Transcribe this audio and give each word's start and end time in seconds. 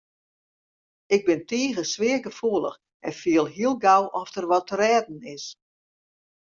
Ik 1.15 1.21
bin 1.27 1.41
tige 1.49 1.83
sfeargefoelich 1.85 2.77
en 3.07 3.13
fiel 3.21 3.45
hiel 3.55 3.75
gau 3.85 4.03
oft 4.21 4.33
der 4.35 4.47
wat 4.51 4.65
te 4.67 4.75
rêden 4.81 5.19
is. 5.35 5.45